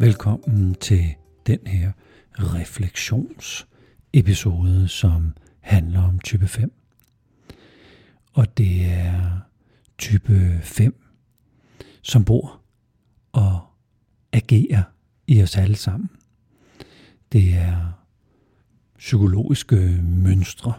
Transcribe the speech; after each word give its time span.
Velkommen 0.00 0.74
til 0.74 1.14
den 1.46 1.58
her 1.66 1.92
refleksionsepisode, 2.32 4.88
som 4.88 5.32
handler 5.60 6.02
om 6.02 6.18
type 6.18 6.48
5. 6.48 6.72
Og 8.32 8.58
det 8.58 8.92
er 8.92 9.40
type 9.98 10.60
5, 10.62 11.04
som 12.02 12.24
bor 12.24 12.60
og 13.32 13.60
agerer 14.32 14.82
i 15.26 15.42
os 15.42 15.56
alle 15.56 15.76
sammen. 15.76 16.10
Det 17.32 17.54
er 17.54 17.92
psykologiske 18.98 20.00
mønstre, 20.02 20.72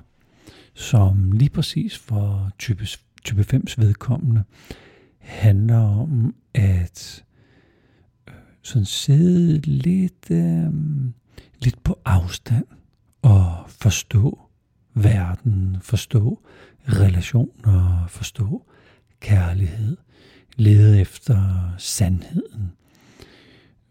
som 0.73 1.31
lige 1.31 1.49
præcis 1.49 1.97
for 1.97 2.51
type, 2.59 2.87
type 3.23 3.45
5's 3.53 3.73
vedkommende 3.77 4.43
handler 5.19 5.79
om 5.79 6.35
at 6.53 7.23
sådan 8.67 8.85
sidde 8.85 9.57
lidt, 9.57 10.31
øh, 10.31 10.73
lidt 11.59 11.83
på 11.83 11.99
afstand 12.05 12.65
og 13.21 13.65
forstå 13.67 14.39
verden, 14.93 15.77
forstå 15.81 16.41
relationer, 16.87 18.07
forstå 18.07 18.65
kærlighed, 19.19 19.97
lede 20.55 21.01
efter 21.01 21.69
sandheden, 21.77 22.71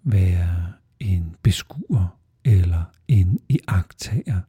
være 0.03 0.73
en 1.01 1.37
beskuer 1.43 2.19
eller 2.45 2.85
en 3.09 3.41
iagtager, 3.49 4.41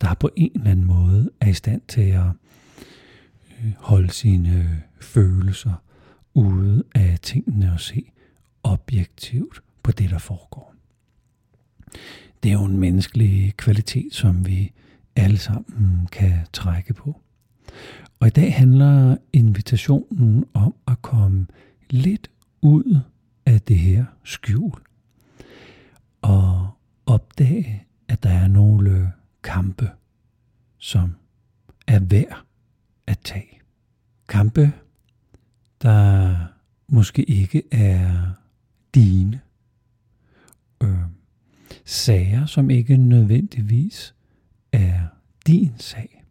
der 0.00 0.14
på 0.14 0.30
en 0.36 0.50
eller 0.54 0.70
anden 0.70 0.86
måde 0.86 1.30
er 1.40 1.48
i 1.48 1.54
stand 1.54 1.82
til 1.88 2.00
at 2.10 2.26
øh, 3.64 3.72
holde 3.78 4.10
sine 4.10 4.82
følelser 5.00 5.82
ude 6.34 6.84
af 6.94 7.18
tingene 7.22 7.72
og 7.72 7.80
se 7.80 8.12
objektivt 8.66 9.62
på 9.82 9.92
det, 9.92 10.10
der 10.10 10.18
foregår. 10.18 10.74
Det 12.42 12.48
er 12.48 12.52
jo 12.52 12.64
en 12.64 12.78
menneskelig 12.78 13.54
kvalitet, 13.56 14.14
som 14.14 14.46
vi 14.46 14.72
alle 15.16 15.38
sammen 15.38 16.08
kan 16.12 16.46
trække 16.52 16.94
på. 16.94 17.20
Og 18.20 18.26
i 18.26 18.30
dag 18.30 18.54
handler 18.54 19.16
invitationen 19.32 20.44
om 20.54 20.74
at 20.88 21.02
komme 21.02 21.46
lidt 21.90 22.30
ud 22.60 23.00
af 23.46 23.60
det 23.60 23.78
her 23.78 24.04
skjul 24.24 24.80
og 26.22 26.68
opdage, 27.06 27.86
at 28.08 28.22
der 28.22 28.30
er 28.30 28.48
nogle 28.48 29.12
kampe, 29.42 29.90
som 30.78 31.14
er 31.86 32.00
værd 32.00 32.44
at 33.06 33.18
tage. 33.18 33.60
Kampe, 34.28 34.72
der 35.82 36.36
måske 36.88 37.24
ikke 37.24 37.62
er 37.72 38.32
dine. 38.96 39.40
Øh, 40.82 40.98
sager, 41.84 42.46
som 42.46 42.70
ikke 42.70 42.96
nødvendigvis 42.96 44.14
er 44.72 45.00
din 45.46 45.72
sag. 45.78 46.24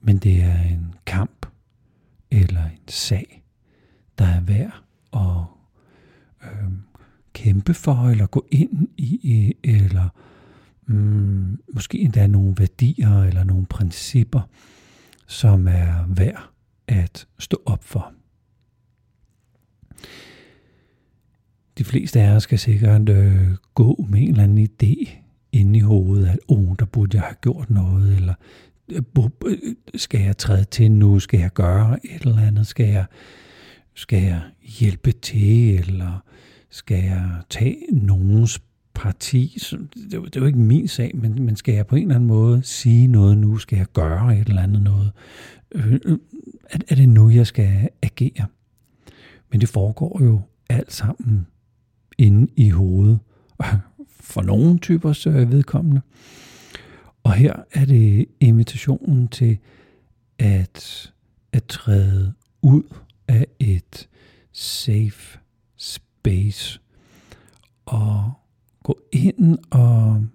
Men 0.00 0.18
det 0.18 0.42
er 0.42 0.62
en 0.62 0.94
kamp 1.06 1.46
eller 2.30 2.64
en 2.64 2.88
sag, 2.88 3.44
der 4.18 4.24
er 4.24 4.40
værd 4.40 4.82
at 5.12 5.44
øh, 6.42 6.70
kæmpe 7.32 7.74
for, 7.74 8.08
eller 8.08 8.26
gå 8.26 8.46
ind 8.50 8.88
i, 8.98 9.54
eller 9.64 10.08
mm, 10.86 11.60
måske 11.74 11.98
endda 11.98 12.26
nogle 12.26 12.54
værdier 12.58 13.22
eller 13.22 13.44
nogle 13.44 13.66
principper, 13.66 14.48
som 15.26 15.68
er 15.68 16.06
værd 16.08 16.50
at 16.88 17.26
stå 17.38 17.62
op 17.66 17.84
for. 17.84 18.12
De 21.78 21.84
fleste 21.84 22.20
af 22.20 22.36
os 22.36 22.42
skal 22.42 22.58
sikkert 22.58 23.08
øh, 23.08 23.48
gå 23.74 24.06
med 24.08 24.20
en 24.20 24.28
eller 24.28 24.42
anden 24.42 24.68
idé 24.68 25.10
inde 25.52 25.78
i 25.78 25.82
hovedet, 25.82 26.26
at 26.26 26.38
oh, 26.48 26.76
der 26.78 26.84
burde 26.84 27.16
jeg 27.16 27.24
have 27.24 27.36
gjort 27.40 27.70
noget, 27.70 28.16
eller 28.16 28.34
øh, 28.92 29.02
øh, 29.46 29.58
skal 29.94 30.20
jeg 30.20 30.36
træde 30.36 30.64
til 30.64 30.92
nu, 30.92 31.18
skal 31.18 31.40
jeg 31.40 31.52
gøre 31.52 32.06
et 32.06 32.22
eller 32.22 32.38
andet, 32.40 32.66
skal 32.66 32.86
jeg, 32.86 33.04
skal 33.94 34.22
jeg 34.22 34.40
hjælpe 34.78 35.12
til, 35.12 35.78
eller 35.78 36.22
skal 36.70 37.04
jeg 37.04 37.30
tage 37.50 37.76
nogens 37.92 38.62
parti? 38.94 39.58
Det 40.10 40.14
er, 40.14 40.20
det 40.20 40.36
er 40.36 40.40
jo 40.40 40.46
ikke 40.46 40.58
min 40.58 40.88
sag, 40.88 41.10
men, 41.14 41.42
men 41.42 41.56
skal 41.56 41.74
jeg 41.74 41.86
på 41.86 41.96
en 41.96 42.02
eller 42.02 42.14
anden 42.14 42.28
måde 42.28 42.62
sige 42.62 43.06
noget 43.06 43.38
nu, 43.38 43.58
skal 43.58 43.76
jeg 43.76 43.86
gøre 43.92 44.38
et 44.38 44.48
eller 44.48 44.62
andet 44.62 44.82
noget? 44.82 45.12
Øh, 45.72 45.92
øh, 45.92 46.18
er, 46.70 46.78
er 46.88 46.94
det 46.94 47.08
nu, 47.08 47.30
jeg 47.30 47.46
skal 47.46 47.88
agere? 48.02 48.46
Men 49.50 49.60
det 49.60 49.68
foregår 49.68 50.24
jo 50.24 50.40
alt 50.68 50.92
sammen 50.92 51.46
inde 52.18 52.52
i 52.56 52.70
hovedet, 52.70 53.18
for 54.08 54.42
nogle 54.42 54.78
typer 54.78 55.26
øh, 55.28 55.52
vedkommende. 55.52 56.00
Og 57.24 57.32
her 57.32 57.54
er 57.72 57.84
det 57.84 58.26
invitationen 58.40 59.28
til 59.28 59.58
at, 60.38 61.12
at 61.52 61.64
træde 61.64 62.32
ud 62.62 62.82
af 63.28 63.46
et 63.58 64.08
safe 64.52 65.38
space 65.76 66.80
og 67.86 68.32
gå 68.82 69.00
ind 69.12 69.58
og 69.70 70.26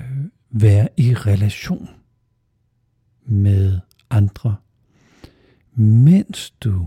øh, 0.00 0.24
være 0.50 0.88
i 0.96 1.14
relation 1.14 1.88
med 3.24 3.78
andre, 4.10 4.56
mens 5.74 6.50
du 6.50 6.86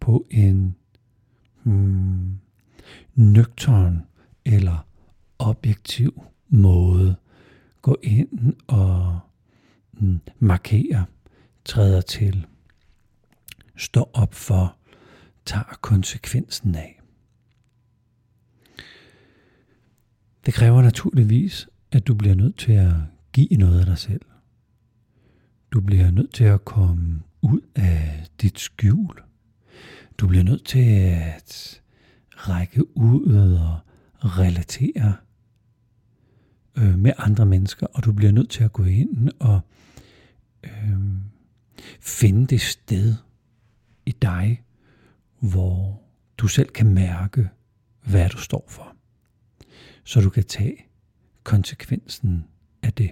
på 0.00 0.26
en 0.30 0.76
hmm, 1.62 2.38
nøgtern 3.14 4.02
eller 4.44 4.86
objektiv 5.38 6.24
måde 6.48 7.16
gå 7.82 7.96
ind 8.02 8.54
og 8.66 9.20
mm, 9.92 10.20
markere, 10.38 11.06
træder 11.64 12.00
til, 12.00 12.46
står 13.76 14.10
op 14.14 14.34
for, 14.34 14.76
tager 15.44 15.78
konsekvensen 15.80 16.74
af. 16.74 17.00
Det 20.46 20.54
kræver 20.54 20.82
naturligvis, 20.82 21.68
at 21.92 22.06
du 22.06 22.14
bliver 22.14 22.34
nødt 22.34 22.58
til 22.58 22.72
at 22.72 22.92
give 23.32 23.56
noget 23.56 23.80
af 23.80 23.86
dig 23.86 23.98
selv. 23.98 24.20
Du 25.72 25.80
bliver 25.80 26.10
nødt 26.10 26.34
til 26.34 26.44
at 26.44 26.64
komme 26.64 27.22
ud 27.42 27.60
af 27.74 28.26
dit 28.42 28.58
skjul. 28.58 29.22
Du 30.18 30.28
bliver 30.28 30.44
nødt 30.44 30.64
til 30.64 30.84
at 31.00 31.82
række 32.36 32.96
ud 32.96 33.52
og 33.52 33.80
relatere 34.38 35.16
øh, 36.76 36.98
med 36.98 37.12
andre 37.18 37.46
mennesker, 37.46 37.86
og 37.86 38.04
du 38.04 38.12
bliver 38.12 38.32
nødt 38.32 38.50
til 38.50 38.64
at 38.64 38.72
gå 38.72 38.84
ind 38.84 39.28
og 39.40 39.60
øh, 40.64 40.98
finde 42.00 42.46
det 42.46 42.60
sted 42.60 43.14
i 44.06 44.12
dig, 44.22 44.62
hvor 45.40 46.02
du 46.38 46.48
selv 46.48 46.68
kan 46.68 46.94
mærke, 46.94 47.48
hvad 48.04 48.28
du 48.28 48.38
står 48.38 48.64
for. 48.68 48.96
Så 50.04 50.20
du 50.20 50.30
kan 50.30 50.44
tage 50.44 50.76
konsekvensen 51.42 52.44
af 52.82 52.92
det. 52.92 53.10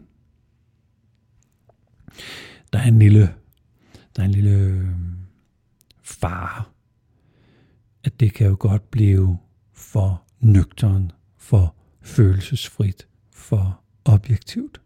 Der 2.72 2.78
er 2.78 2.88
en 2.88 2.98
lille, 2.98 3.34
der 4.16 4.22
er 4.22 4.26
en 4.26 4.32
lille 4.32 4.50
øh, 4.50 4.88
fare 6.02 6.64
at 8.04 8.20
det 8.20 8.34
kan 8.34 8.46
jo 8.46 8.56
godt 8.58 8.90
blive 8.90 9.38
for 9.72 10.22
nøgteren, 10.40 11.12
for 11.36 11.74
følelsesfrit, 12.00 13.06
for 13.30 13.80
objektivt. 14.04 14.80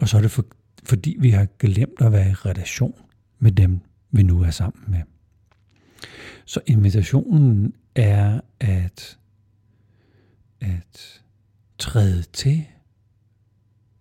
Og 0.00 0.08
så 0.08 0.16
er 0.16 0.20
det 0.20 0.30
for, 0.30 0.44
fordi 0.82 1.16
vi 1.20 1.30
har 1.30 1.46
glemt 1.58 2.00
at 2.00 2.12
være 2.12 2.30
i 2.30 2.34
relation 2.34 2.94
med 3.38 3.52
dem, 3.52 3.80
vi 4.10 4.22
nu 4.22 4.42
er 4.42 4.50
sammen 4.50 4.84
med. 4.88 5.00
Så 6.44 6.60
invitationen 6.66 7.74
er 7.94 8.40
at, 8.60 9.18
at 10.60 11.22
træde 11.78 12.22
til 12.22 12.66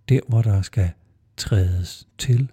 der, 0.10 0.20
hvor 0.28 0.42
der 0.42 0.62
skal 0.62 0.92
trædes 1.38 2.08
til. 2.18 2.52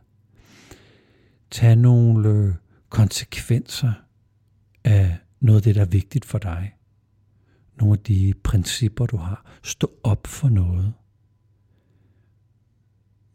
Tag 1.50 1.76
nogle 1.76 2.56
konsekvenser 2.88 3.92
af 4.84 5.16
noget 5.40 5.58
af 5.58 5.62
det, 5.62 5.74
der 5.74 5.80
er 5.80 5.86
vigtigt 5.86 6.24
for 6.24 6.38
dig. 6.38 6.76
Nogle 7.76 7.92
af 7.92 7.98
de 7.98 8.34
principper, 8.44 9.06
du 9.06 9.16
har. 9.16 9.44
Stå 9.62 9.90
op 10.02 10.26
for 10.26 10.48
noget. 10.48 10.94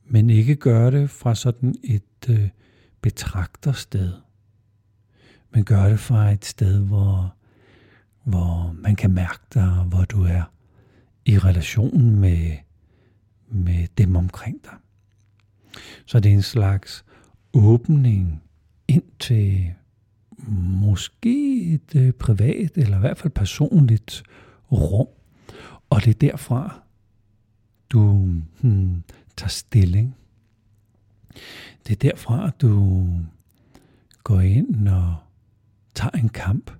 Men 0.06 0.30
ikke 0.30 0.56
gøre 0.56 0.92
det 0.92 1.10
fra 1.10 1.36
sådan 1.36 1.76
et 1.84 2.30
øh, 2.30 2.50
betragtersted. 3.02 4.14
Men 5.52 5.64
gør 5.64 5.90
det 5.90 6.00
fra 6.00 6.32
et 6.32 6.46
sted, 6.46 6.80
hvor, 6.80 7.36
hvor 8.24 8.76
man 8.78 8.96
kan 8.96 9.12
mærke 9.12 9.44
dig, 9.54 9.86
hvor 9.88 10.06
du 10.06 10.24
er 10.24 10.44
i 11.26 11.38
relation 11.38 12.16
med, 12.16 12.58
med 13.48 13.88
dem 13.98 14.16
omkring 14.16 14.64
dig. 14.64 14.78
Så 16.06 16.20
det 16.20 16.30
er 16.30 16.36
en 16.36 16.42
slags 16.42 17.06
åbning 17.54 18.44
ind 18.88 19.04
til 19.20 19.74
måske 20.82 21.64
et 21.74 21.96
øh, 21.96 22.14
privat 22.14 22.72
eller 22.76 22.98
i 22.98 23.00
hvert 23.00 23.18
fald 23.18 23.34
personligt 23.34 24.24
rum. 24.72 25.08
Og 25.90 26.06
det 26.06 26.10
er 26.10 26.32
derfra, 26.32 26.82
du 27.90 28.02
hmm, 28.62 29.04
tager 29.38 29.50
stilling. 29.50 30.16
Det 31.88 31.92
er 31.92 32.10
derfra, 32.10 32.50
du 32.50 33.08
går 34.24 34.40
ind 34.40 34.88
og 34.88 35.16
tager 35.96 36.12
en 36.12 36.30
kamp, 36.30 36.72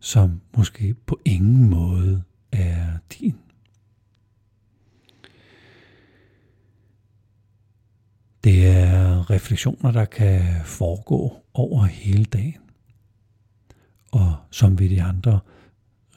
som 0.00 0.40
måske 0.56 0.94
på 0.94 1.20
ingen 1.24 1.70
måde 1.70 2.22
er 2.52 2.98
din. 3.20 3.43
Det 8.44 8.66
er 8.66 9.30
refleksioner, 9.30 9.90
der 9.90 10.04
kan 10.04 10.40
foregå 10.64 11.36
over 11.54 11.84
hele 11.84 12.24
dagen. 12.24 12.60
Og 14.12 14.36
som 14.50 14.78
ved 14.78 14.88
de 14.88 15.02
andre 15.02 15.40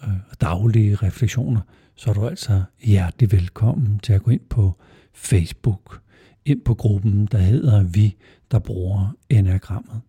øh, 0.03 0.09
daglige 0.41 0.95
refleksioner, 0.95 1.61
så 1.95 2.09
er 2.09 2.13
du 2.13 2.27
altså 2.27 2.63
hjertelig 2.83 3.31
velkommen 3.31 3.99
til 3.99 4.13
at 4.13 4.23
gå 4.23 4.31
ind 4.31 4.41
på 4.49 4.77
Facebook, 5.13 6.01
ind 6.45 6.61
på 6.61 6.73
gruppen, 6.73 7.25
der 7.25 7.37
hedder 7.37 7.83
Vi, 7.83 8.15
der 8.51 8.59
bruger 8.59 9.15
enagrammet. 9.29 10.01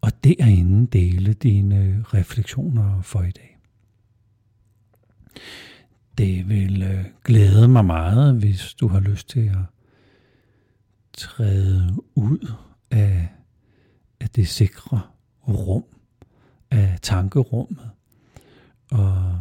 Og 0.00 0.24
derinde 0.24 0.86
dele 0.86 1.32
dine 1.32 2.04
refleksioner 2.06 3.02
for 3.02 3.22
i 3.22 3.30
dag. 3.30 3.58
Det 6.18 6.48
vil 6.48 6.82
øh, 6.82 7.04
glæde 7.24 7.68
mig 7.68 7.84
meget, 7.84 8.34
hvis 8.34 8.74
du 8.74 8.88
har 8.88 9.00
lyst 9.00 9.28
til 9.28 9.40
at 9.40 9.73
træde 11.16 12.02
ud 12.14 12.52
af, 12.90 13.28
af 14.20 14.30
det 14.30 14.48
sikre 14.48 15.00
rum, 15.48 15.84
af 16.70 16.98
tankerummet, 17.02 17.90
og 18.90 19.40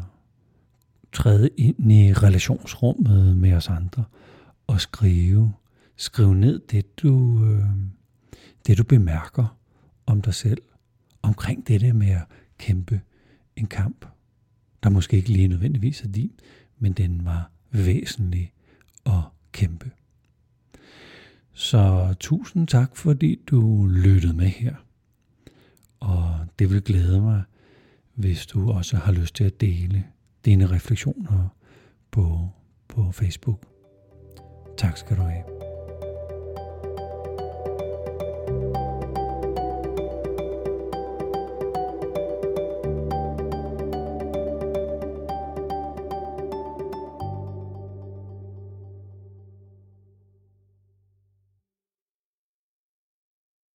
træde 1.11 1.49
ind 1.57 1.91
i 1.91 2.13
relationsrummet 2.13 3.37
med 3.37 3.53
os 3.53 3.69
andre, 3.69 4.03
og 4.67 4.81
skrive, 4.81 5.53
skrive 5.95 6.35
ned 6.35 6.59
det 6.59 6.99
du, 6.99 7.45
øh, 7.45 7.65
det 8.67 8.77
du 8.77 8.83
bemærker 8.83 9.57
om 10.05 10.21
dig 10.21 10.33
selv, 10.33 10.61
omkring 11.21 11.67
det 11.67 11.81
der 11.81 11.93
med 11.93 12.09
at 12.09 12.23
kæmpe 12.57 13.01
en 13.55 13.67
kamp, 13.67 14.05
der 14.83 14.89
måske 14.89 15.17
ikke 15.17 15.29
lige 15.29 15.47
nødvendigvis 15.47 16.01
er 16.01 16.07
din, 16.07 16.31
men 16.79 16.93
den 16.93 17.25
var 17.25 17.51
væsentlig 17.71 18.53
at 19.05 19.21
kæmpe. 19.51 19.91
Så 21.53 22.13
tusind 22.19 22.67
tak, 22.67 22.97
fordi 22.97 23.39
du 23.47 23.85
lyttede 23.85 24.33
med 24.33 24.47
her. 24.47 24.75
Og 25.99 26.35
det 26.59 26.69
vil 26.69 26.81
glæde 26.81 27.21
mig, 27.21 27.43
hvis 28.13 28.45
du 28.45 28.71
også 28.71 28.97
har 28.97 29.11
lyst 29.11 29.35
til 29.35 29.43
at 29.43 29.61
dele 29.61 30.03
dine 30.45 30.67
refleksioner 30.67 31.47
på, 32.11 32.49
på 32.87 33.11
Facebook. 33.11 33.59
Tak 34.77 34.97
skal 34.97 35.17
du 35.17 35.21
have. 35.21 35.62